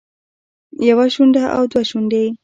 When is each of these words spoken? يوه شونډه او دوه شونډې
يوه 0.89 1.05
شونډه 1.13 1.43
او 1.55 1.63
دوه 1.71 1.81
شونډې 1.89 2.23